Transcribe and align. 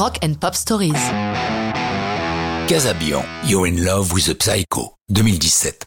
Rock 0.00 0.16
and 0.24 0.32
Pop 0.40 0.54
Stories. 0.54 0.94
Casabian, 2.66 3.22
You're 3.46 3.66
in 3.66 3.84
Love 3.84 4.14
with 4.14 4.30
a 4.30 4.34
Psycho, 4.34 4.94
2017. 5.10 5.84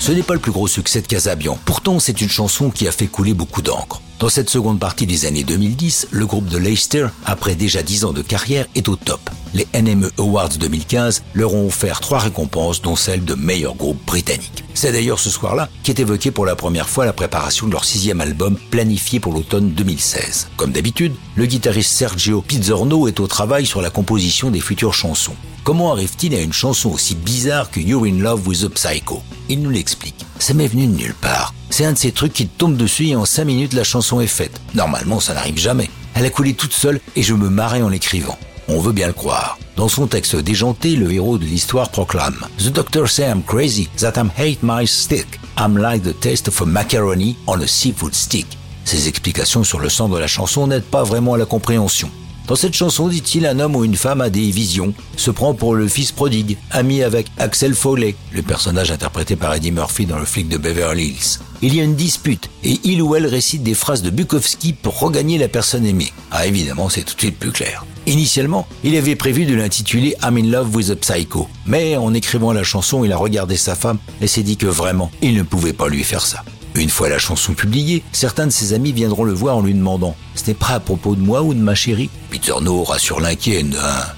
Ce 0.00 0.12
n'est 0.12 0.22
pas 0.22 0.32
le 0.32 0.40
plus 0.40 0.50
gros 0.50 0.66
succès 0.66 1.02
de 1.02 1.06
Casabian, 1.06 1.58
pourtant 1.66 1.98
c'est 1.98 2.22
une 2.22 2.30
chanson 2.30 2.70
qui 2.70 2.88
a 2.88 2.90
fait 2.90 3.06
couler 3.06 3.34
beaucoup 3.34 3.60
d'encre. 3.60 4.00
Dans 4.18 4.28
cette 4.28 4.50
seconde 4.50 4.80
partie 4.80 5.06
des 5.06 5.26
années 5.26 5.44
2010, 5.44 6.08
le 6.10 6.26
groupe 6.26 6.48
de 6.48 6.58
Leicester, 6.58 7.06
après 7.24 7.54
déjà 7.54 7.84
10 7.84 8.04
ans 8.04 8.12
de 8.12 8.22
carrière, 8.22 8.66
est 8.74 8.88
au 8.88 8.96
top. 8.96 9.30
Les 9.54 9.68
NME 9.80 10.10
Awards 10.18 10.48
2015 10.58 11.22
leur 11.34 11.54
ont 11.54 11.68
offert 11.68 12.00
trois 12.00 12.18
récompenses, 12.18 12.82
dont 12.82 12.96
celle 12.96 13.24
de 13.24 13.34
meilleur 13.34 13.76
groupe 13.76 14.04
britannique. 14.04 14.64
C'est 14.74 14.90
d'ailleurs 14.90 15.20
ce 15.20 15.30
soir-là 15.30 15.68
qu'est 15.84 16.00
évoqué 16.00 16.32
pour 16.32 16.46
la 16.46 16.56
première 16.56 16.88
fois 16.88 17.06
la 17.06 17.12
préparation 17.12 17.68
de 17.68 17.72
leur 17.72 17.84
sixième 17.84 18.20
album 18.20 18.56
planifié 18.70 19.20
pour 19.20 19.32
l'automne 19.32 19.70
2016. 19.70 20.48
Comme 20.56 20.72
d'habitude, 20.72 21.14
le 21.36 21.46
guitariste 21.46 21.92
Sergio 21.92 22.42
Pizzorno 22.42 23.06
est 23.06 23.20
au 23.20 23.28
travail 23.28 23.66
sur 23.66 23.80
la 23.80 23.90
composition 23.90 24.50
des 24.50 24.60
futures 24.60 24.94
chansons. 24.94 25.36
Comment 25.62 25.92
arrive-t-il 25.92 26.34
à 26.34 26.40
une 26.40 26.52
chanson 26.52 26.90
aussi 26.90 27.14
bizarre 27.14 27.70
que 27.70 27.78
You're 27.78 28.06
in 28.06 28.18
Love 28.18 28.48
with 28.48 28.64
a 28.64 28.68
Psycho? 28.68 29.22
Il 29.48 29.62
nous 29.62 29.70
l'explique. 29.70 30.26
Ça 30.40 30.54
m'est 30.54 30.66
venu 30.66 30.88
de 30.88 30.96
nulle 30.96 31.14
part. 31.14 31.54
C'est 31.70 31.84
un 31.84 31.92
de 31.92 31.98
ces 31.98 32.12
trucs 32.12 32.32
qui 32.32 32.46
te 32.46 32.58
tombent 32.58 32.76
dessus 32.76 33.08
et 33.08 33.16
en 33.16 33.24
5 33.24 33.44
minutes 33.44 33.72
la 33.74 33.84
chanson 33.84 34.20
est 34.20 34.26
faite. 34.26 34.60
Normalement 34.74 35.20
ça 35.20 35.34
n'arrive 35.34 35.58
jamais. 35.58 35.90
Elle 36.14 36.24
a 36.26 36.30
coulé 36.30 36.54
toute 36.54 36.72
seule 36.72 37.00
et 37.16 37.22
je 37.22 37.34
me 37.34 37.48
marrais 37.48 37.82
en 37.82 37.88
l'écrivant. 37.88 38.38
On 38.68 38.80
veut 38.80 38.92
bien 38.92 39.06
le 39.06 39.12
croire. 39.12 39.58
Dans 39.76 39.88
son 39.88 40.06
texte 40.06 40.36
déjanté, 40.36 40.96
le 40.96 41.12
héros 41.12 41.38
de 41.38 41.44
l'histoire 41.44 41.90
proclame 41.90 42.36
The 42.58 42.70
doctor 42.72 43.08
say 43.08 43.30
I'm 43.30 43.42
crazy, 43.42 43.88
that 44.00 44.14
I'm 44.16 44.30
hate 44.36 44.62
my 44.62 44.86
stick. 44.86 45.26
I'm 45.56 45.78
like 45.78 46.02
the 46.02 46.18
taste 46.18 46.48
of 46.48 46.60
a 46.60 46.66
macaroni 46.66 47.36
on 47.46 47.60
a 47.60 47.66
seafood 47.66 48.14
stick. 48.14 48.46
Ces 48.84 49.06
explications 49.08 49.64
sur 49.64 49.78
le 49.80 49.88
sens 49.88 50.10
de 50.10 50.18
la 50.18 50.26
chanson 50.26 50.66
n'aident 50.66 50.82
pas 50.82 51.02
vraiment 51.02 51.34
à 51.34 51.38
la 51.38 51.44
compréhension. 51.44 52.10
Dans 52.48 52.56
cette 52.56 52.72
chanson, 52.72 53.08
dit-il, 53.08 53.44
un 53.44 53.60
homme 53.60 53.76
ou 53.76 53.84
une 53.84 53.94
femme 53.94 54.22
a 54.22 54.30
des 54.30 54.50
visions, 54.50 54.94
se 55.16 55.30
prend 55.30 55.52
pour 55.52 55.74
le 55.74 55.86
fils 55.86 56.12
prodigue, 56.12 56.56
ami 56.70 57.02
avec 57.02 57.26
Axel 57.36 57.74
Foley, 57.74 58.14
le 58.32 58.40
personnage 58.40 58.90
interprété 58.90 59.36
par 59.36 59.52
Eddie 59.52 59.70
Murphy 59.70 60.06
dans 60.06 60.18
le 60.18 60.24
flic 60.24 60.48
de 60.48 60.56
Beverly 60.56 61.08
Hills. 61.08 61.40
Il 61.60 61.74
y 61.74 61.80
a 61.80 61.84
une 61.84 61.94
dispute 61.94 62.48
et 62.64 62.80
il 62.84 63.02
ou 63.02 63.14
elle 63.14 63.26
récite 63.26 63.62
des 63.62 63.74
phrases 63.74 64.00
de 64.00 64.08
Bukowski 64.08 64.72
pour 64.72 64.98
regagner 64.98 65.36
la 65.36 65.48
personne 65.48 65.84
aimée. 65.84 66.10
Ah 66.30 66.46
évidemment, 66.46 66.88
c'est 66.88 67.02
tout 67.02 67.14
de 67.14 67.20
suite 67.20 67.38
plus 67.38 67.52
clair. 67.52 67.84
Initialement, 68.06 68.66
il 68.82 68.96
avait 68.96 69.14
prévu 69.14 69.44
de 69.44 69.54
l'intituler 69.54 70.16
I'm 70.22 70.38
in 70.38 70.50
love 70.50 70.74
with 70.74 70.88
a 70.88 70.96
psycho, 70.96 71.48
mais 71.66 71.98
en 71.98 72.14
écrivant 72.14 72.54
la 72.54 72.62
chanson, 72.62 73.04
il 73.04 73.12
a 73.12 73.18
regardé 73.18 73.58
sa 73.58 73.74
femme 73.74 73.98
et 74.22 74.26
s'est 74.26 74.42
dit 74.42 74.56
que 74.56 74.64
vraiment, 74.64 75.10
il 75.20 75.34
ne 75.34 75.42
pouvait 75.42 75.74
pas 75.74 75.88
lui 75.88 76.02
faire 76.02 76.24
ça. 76.24 76.44
Une 76.74 76.90
fois 76.90 77.08
la 77.08 77.18
chanson 77.18 77.54
publiée, 77.54 78.04
certains 78.12 78.46
de 78.46 78.52
ses 78.52 78.72
amis 78.72 78.92
viendront 78.92 79.24
le 79.24 79.32
voir 79.32 79.56
en 79.56 79.62
lui 79.62 79.74
demandant 79.74 80.14
N'est 80.48 80.54
pas 80.54 80.68
à 80.68 80.80
propos 80.80 81.14
de 81.14 81.20
moi 81.20 81.42
ou 81.42 81.52
de 81.52 81.60
ma 81.60 81.74
chérie 81.74 82.08
Peter 82.30 82.54
No 82.62 82.82
rassure 82.82 83.20
l'inquiet 83.20 83.62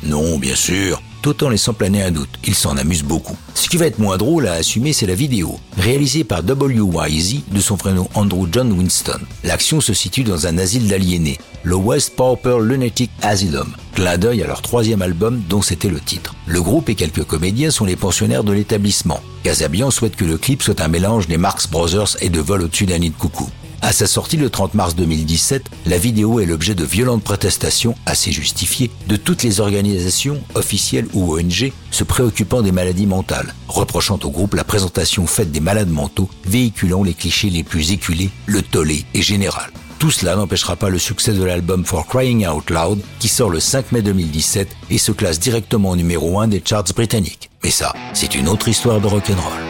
Non, 0.05 0.39
bien 0.39 0.55
sûr 0.55 1.03
tout 1.22 1.45
en 1.45 1.50
laissant 1.50 1.75
planer 1.75 2.03
un 2.03 2.12
doute. 2.12 2.31
Il 2.47 2.55
s'en 2.55 2.78
amuse 2.78 3.03
beaucoup. 3.03 3.37
Ce 3.55 3.69
qui 3.69 3.77
va 3.77 3.84
être 3.87 3.98
moins 3.98 4.17
drôle 4.17 4.47
à 4.47 4.55
assumer, 4.55 4.95
c'est 4.95 5.06
la 5.06 5.14
vidéo, 5.14 5.61
réalisée 5.77 6.25
par 6.25 6.42
W.Y.Z. 6.42 7.42
de 7.53 7.61
son 7.61 7.77
prénom 7.77 8.09
Andrew 8.14 8.48
John 8.50 8.72
Winston. 8.72 9.19
L'action 9.45 9.83
se 9.83 9.92
situe 9.92 10.25
dans 10.25 10.47
un 10.47 10.56
asile 10.56 10.89
d'aliénés, 10.89 11.37
le 11.62 11.75
West 11.75 12.17
Pauper 12.17 12.56
Lunatic 12.62 13.11
Asylum, 13.20 13.75
clin 13.94 14.17
d'œil 14.17 14.42
à 14.42 14.47
leur 14.47 14.62
troisième 14.62 15.03
album 15.03 15.42
dont 15.47 15.61
c'était 15.61 15.91
le 15.91 16.00
titre. 16.00 16.34
Le 16.47 16.62
groupe 16.62 16.89
et 16.89 16.94
quelques 16.94 17.25
comédiens 17.25 17.70
sont 17.70 17.84
les 17.84 17.97
pensionnaires 17.97 18.44
de 18.44 18.53
l'établissement. 18.53 19.20
Casabian 19.42 19.91
souhaite 19.91 20.17
que 20.17 20.25
le 20.25 20.39
clip 20.39 20.62
soit 20.62 20.81
un 20.81 20.89
mélange 20.89 21.28
des 21.28 21.37
Marx 21.37 21.69
Brothers 21.69 22.17
et 22.22 22.31
de 22.31 22.41
Vol 22.41 22.62
au-dessus 22.62 22.87
d'un 22.87 22.98
nid 22.98 23.11
de 23.11 23.17
coucou. 23.17 23.50
À 23.83 23.92
sa 23.92 24.06
sortie 24.06 24.36
le 24.36 24.50
30 24.50 24.75
mars 24.75 24.95
2017, 24.95 25.70
la 25.86 25.97
vidéo 25.97 26.39
est 26.39 26.47
l'objet 26.47 26.75
de 26.75 26.84
violentes 26.84 27.25
protestations, 27.25 27.95
assez 28.05 28.31
justifiées, 28.31 28.91
de 29.09 29.17
toutes 29.17 29.42
les 29.42 29.61
organisations, 29.61 30.42
officielles 30.55 31.06
ou 31.14 31.34
ONG, 31.34 31.72
se 31.91 32.05
préoccupant 32.05 32.61
des 32.61 32.72
maladies 32.72 33.06
mentales, 33.06 33.55
reprochant 33.69 34.19
au 34.22 34.31
groupe 34.31 34.55
la 34.55 34.64
présentation 34.64 35.27
faite 35.27 35.50
des 35.50 35.60
malades 35.60 35.88
mentaux, 35.88 36.28
véhiculant 36.44 37.03
les 37.03 37.15
clichés 37.15 37.49
les 37.49 37.65
plus 37.65 37.93
éculés, 37.93 38.31
le 38.47 38.60
tollé 38.60 39.06
et 39.15 39.22
général. 39.22 39.71
Tout 39.99 40.10
cela 40.10 40.37
n'empêchera 40.37 40.77
pas 40.77 40.88
le 40.91 40.99
succès 40.99 41.33
de 41.33 41.44
l'album 41.44 41.84
For 41.84 42.06
Crying 42.06 42.47
Out 42.47 42.71
Loud, 42.71 43.00
qui 43.19 43.28
sort 43.28 43.50
le 43.50 43.60
5 43.60 43.93
mai 43.93 44.03
2017 44.03 44.69
et 44.91 44.99
se 44.99 45.12
classe 45.12 45.41
directement 45.41 45.91
au 45.91 45.97
numéro 45.97 46.38
1 46.38 46.49
des 46.49 46.62
charts 46.65 46.84
britanniques. 46.94 47.50
Mais 47.65 47.71
ça, 47.71 47.94
c'est 48.12 48.34
une 48.34 48.49
autre 48.49 48.69
histoire 48.69 49.00
de 49.00 49.06
rock'n'roll. 49.06 49.69